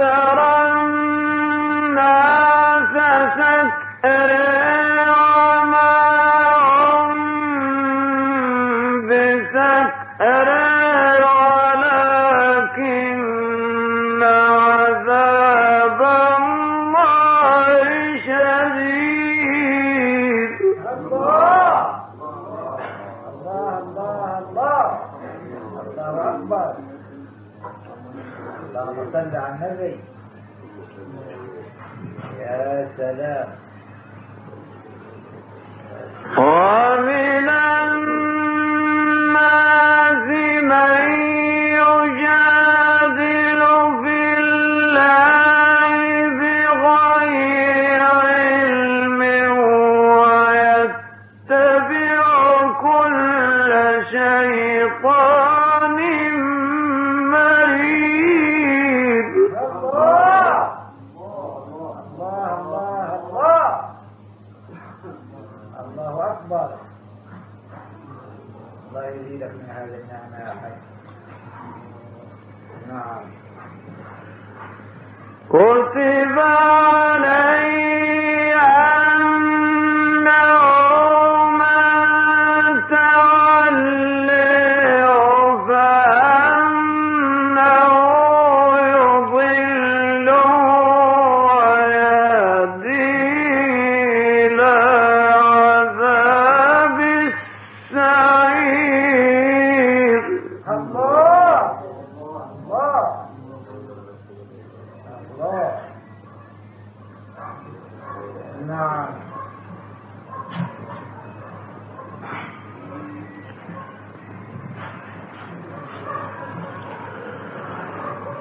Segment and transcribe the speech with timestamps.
[0.00, 0.49] وترى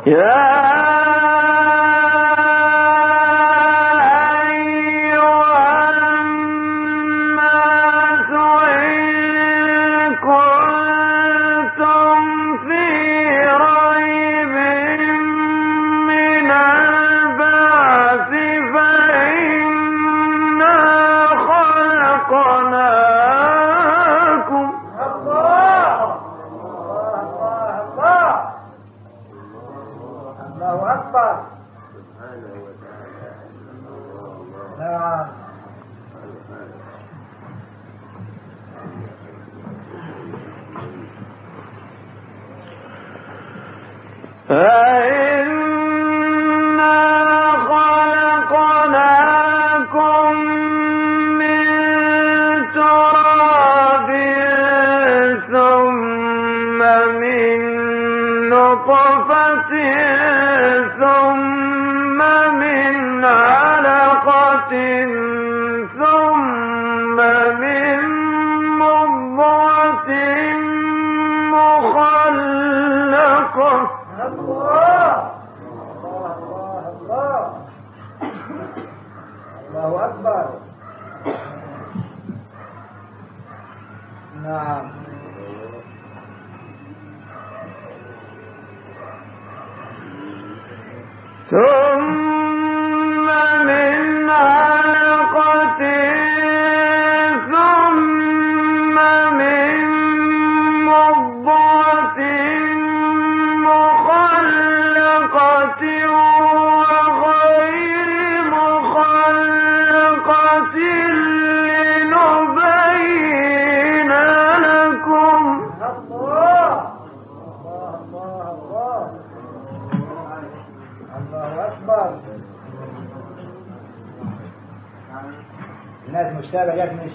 [0.08, 0.69] يا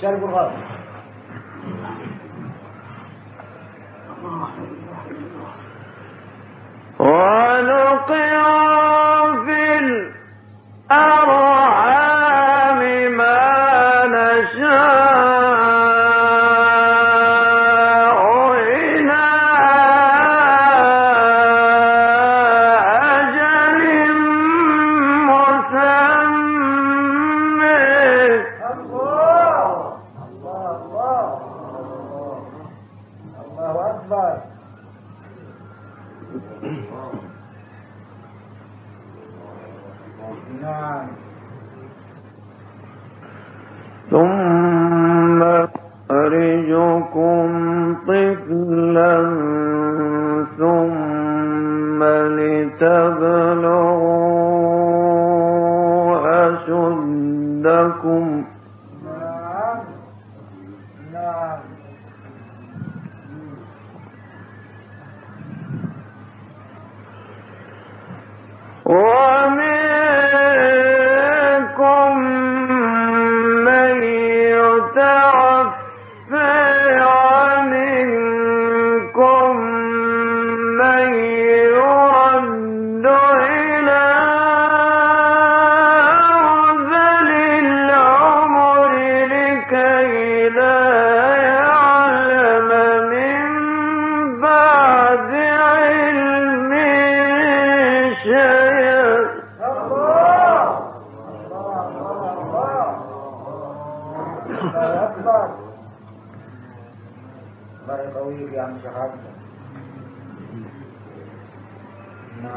[0.04, 0.63] مشتابه جات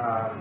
[0.07, 0.36] نعم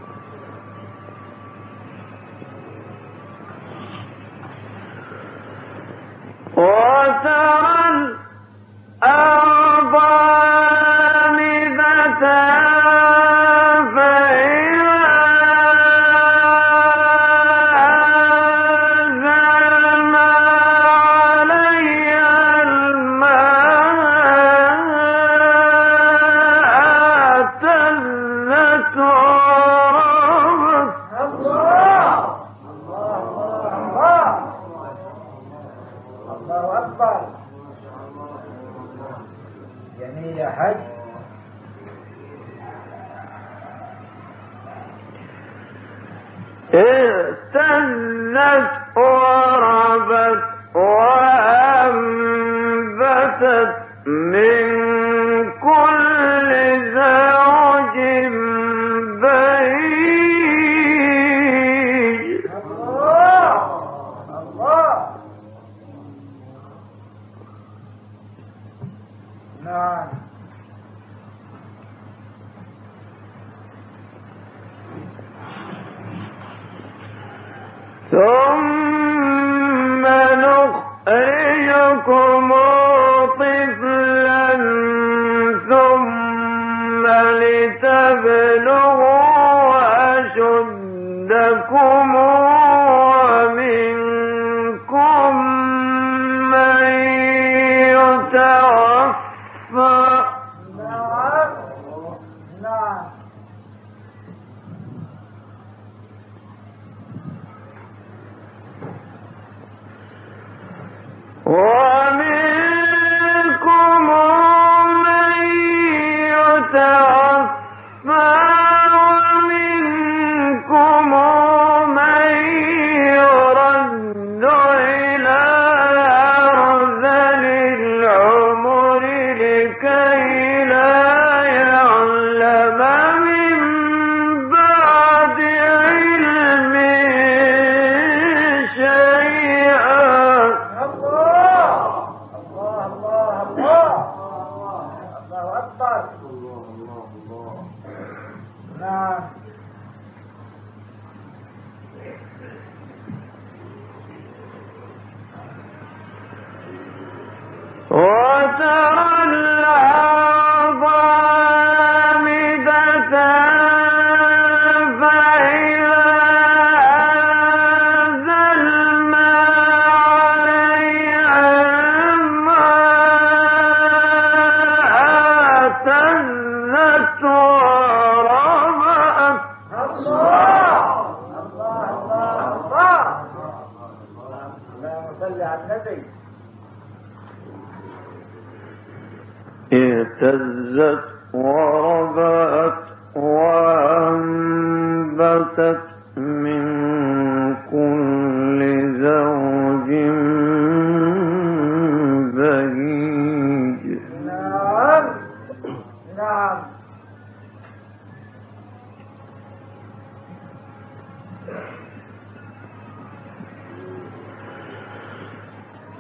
[91.76, 92.16] أشدكم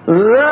[0.07, 0.46] Right.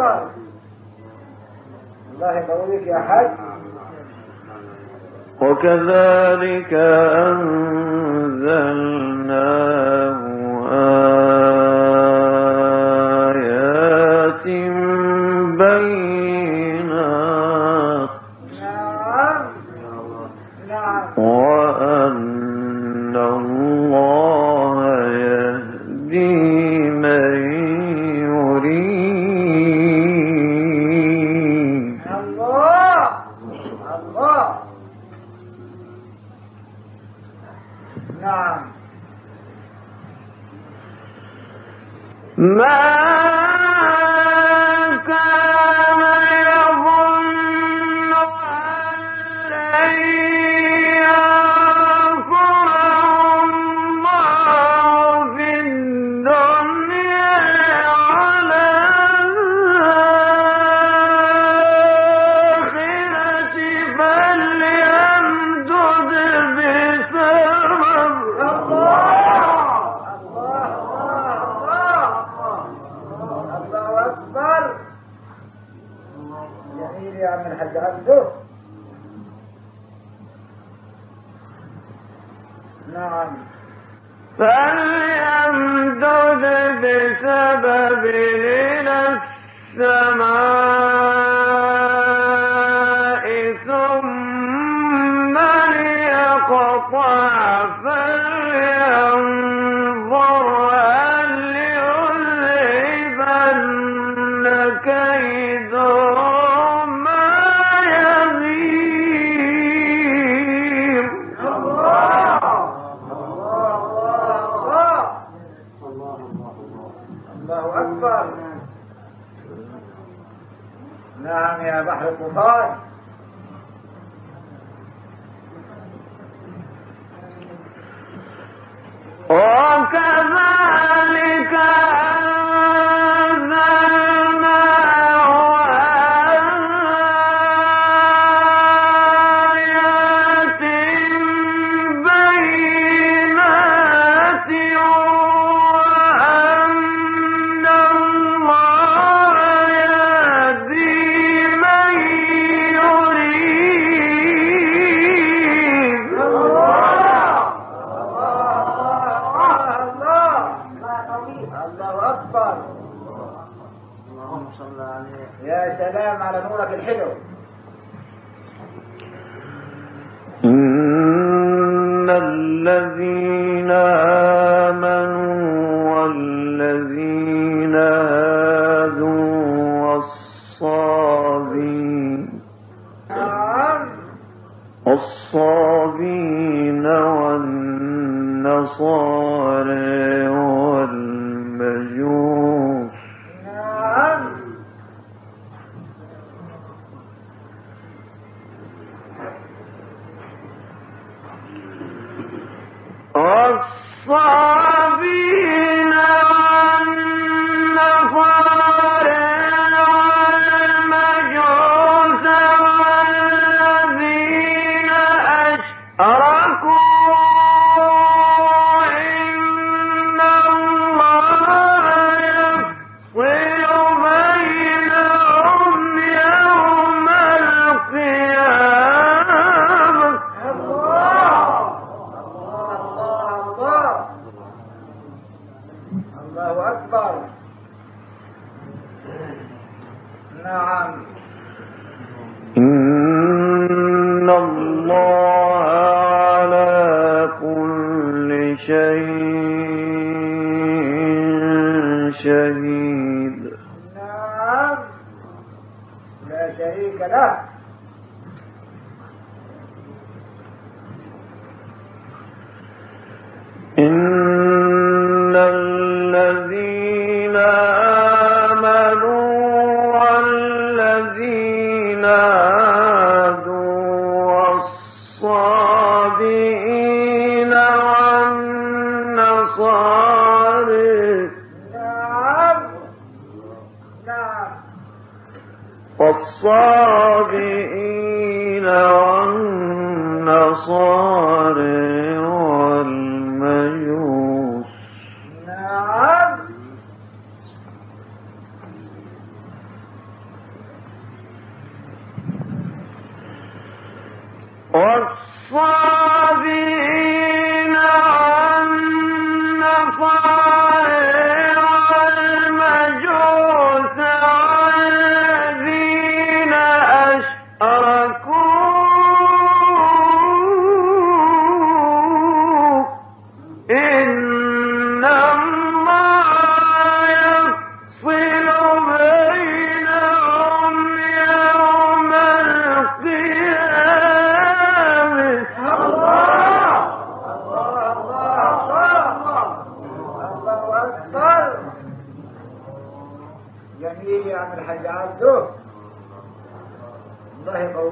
[0.00, 0.30] أكبر.
[2.14, 3.30] الله يقويك يا حاج.
[5.40, 6.72] وكذلك
[8.36, 10.05] أنزلناه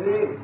[0.05, 0.44] الله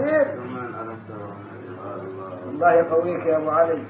[0.00, 0.26] كثير
[2.50, 3.82] الله يقويك يا أبو علي.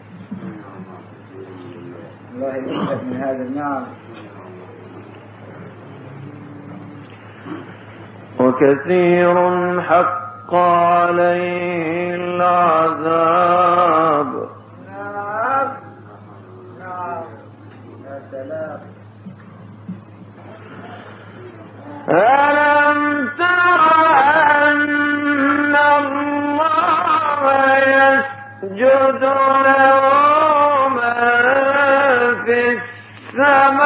[2.34, 3.82] الله يبعدك من هذا النار
[8.40, 13.50] وكثير حق عليه العذاب.
[14.86, 15.68] نعم.
[16.78, 17.22] نعم.
[18.04, 18.80] يا سلام.
[33.32, 33.79] السماء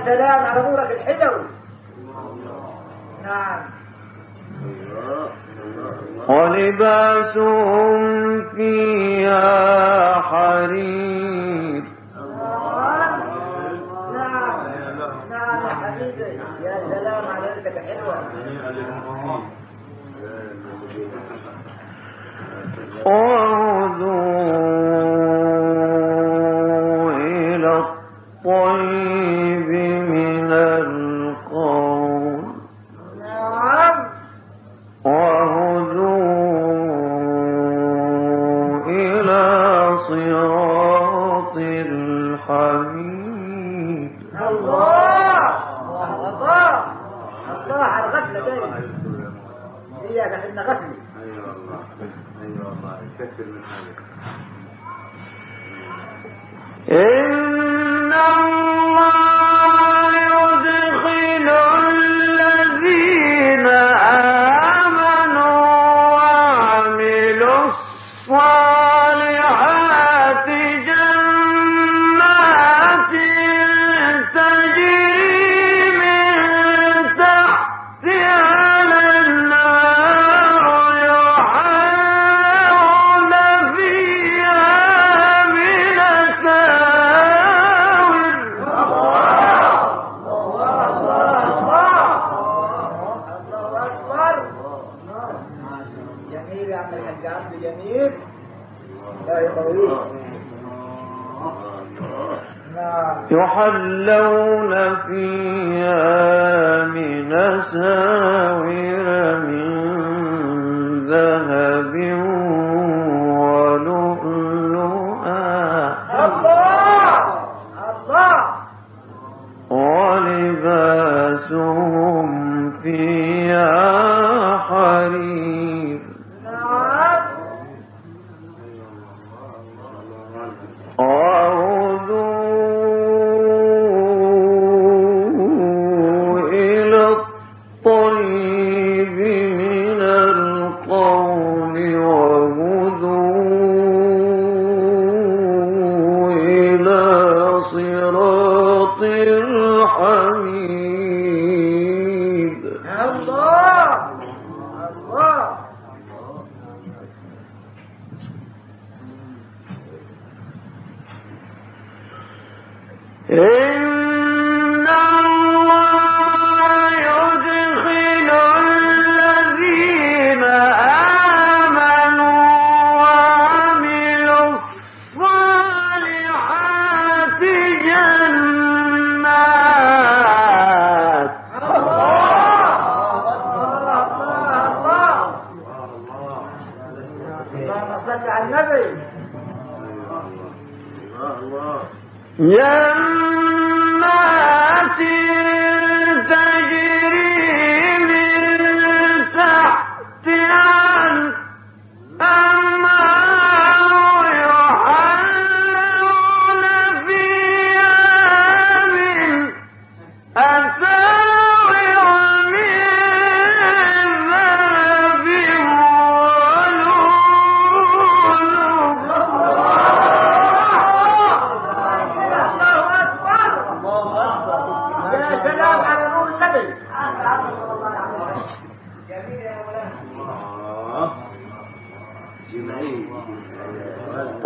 [0.00, 1.32] السلام على نورك الحلو
[3.22, 3.60] نعم
[6.28, 8.00] ولباسهم
[8.48, 11.82] فيها حرير
[14.14, 14.58] نعم
[15.30, 18.16] نعم حبيبي يا سلام على رزقك حلوة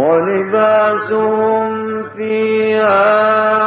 [0.00, 1.70] ولباسهم
[2.16, 3.59] فيها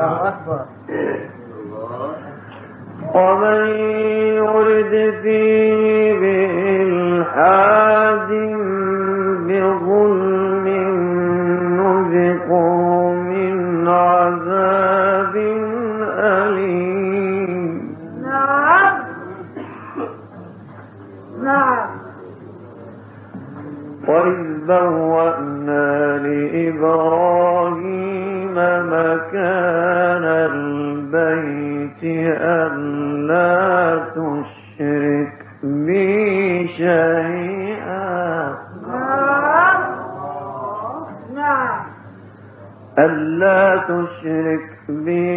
[0.00, 0.60] الله أكبر.
[3.14, 3.66] ومن
[4.36, 7.89] يرد فيه بإلحاد
[43.90, 45.29] تشرك بي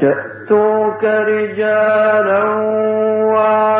[0.00, 2.44] جئتوك رجالا
[3.34, 3.79] وعلا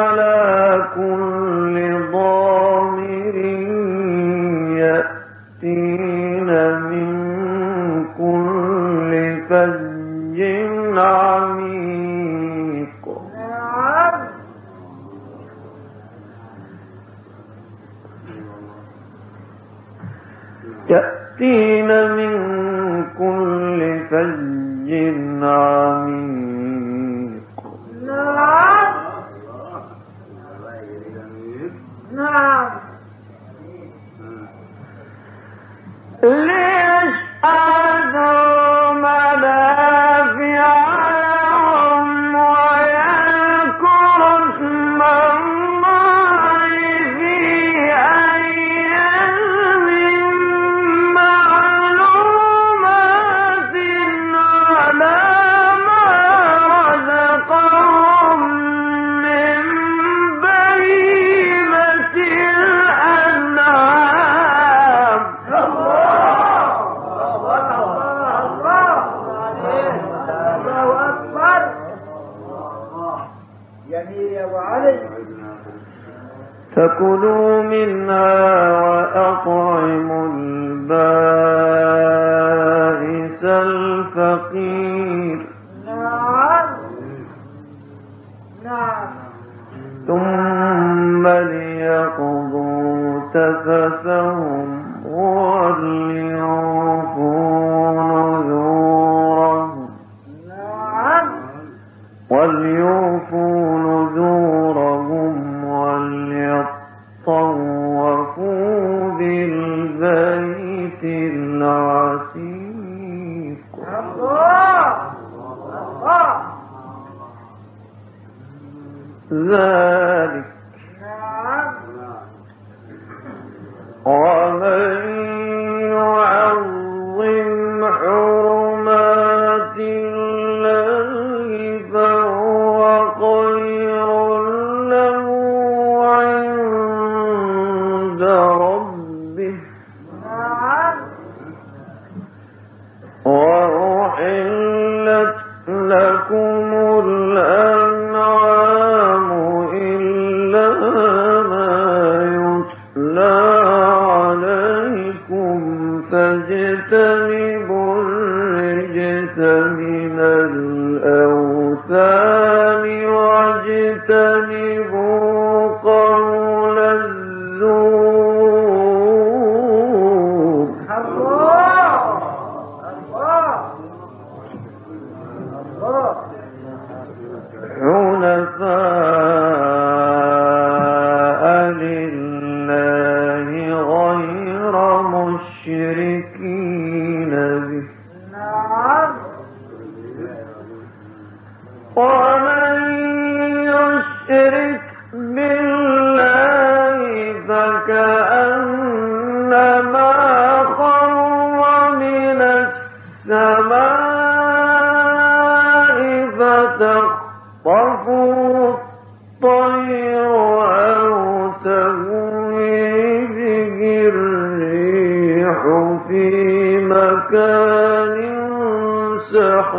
[219.31, 219.71] السحيق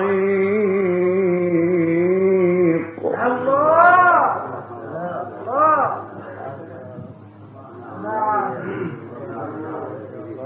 [3.25, 4.21] الله!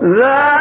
[0.02, 0.55] الله!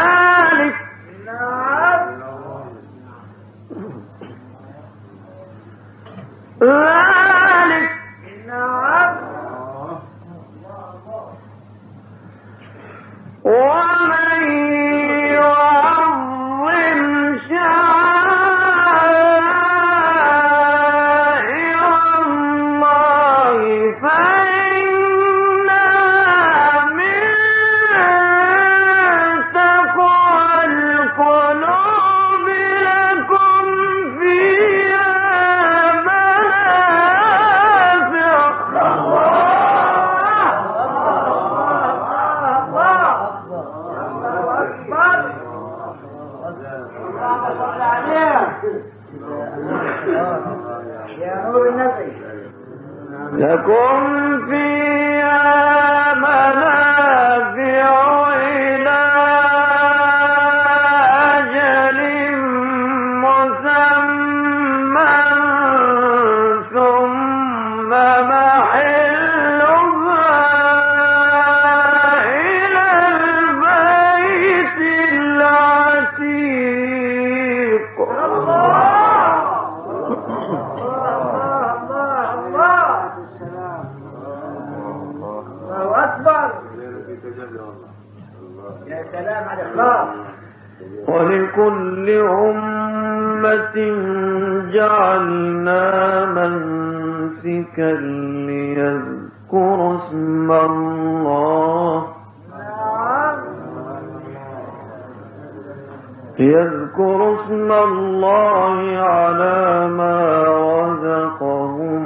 [106.39, 110.45] يذكر اسم الله على ما
[110.83, 112.03] رزقهم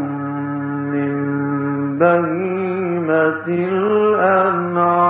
[0.92, 1.14] من
[1.98, 5.08] بهيمة الأنعام.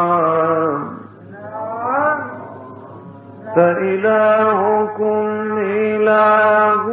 [3.56, 5.26] فإلهكم
[5.58, 6.84] إله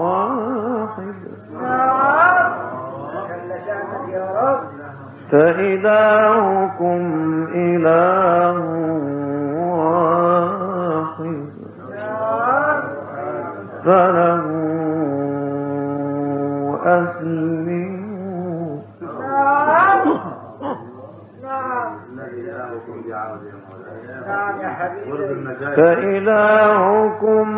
[0.00, 1.14] واحد.
[5.32, 7.02] فإلهكم
[7.54, 8.15] إله
[25.76, 27.55] فإلهكم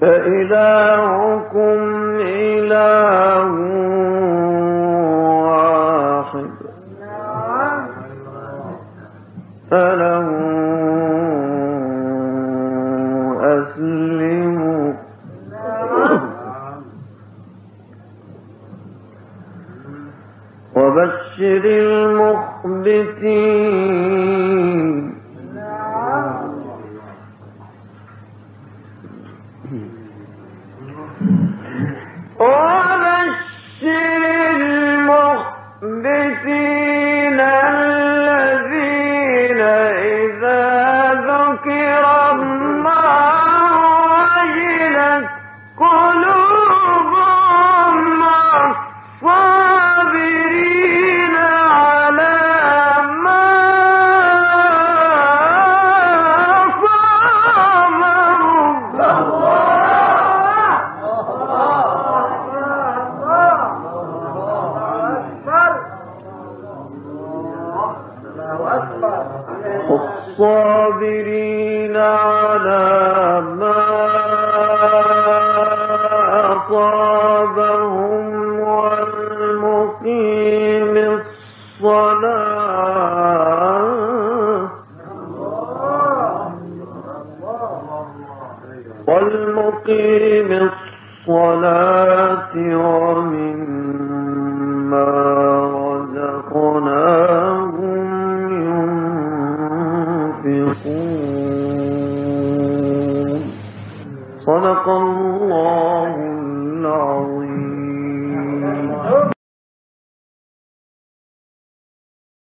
[0.00, 1.78] فإلهكم
[2.20, 3.50] إله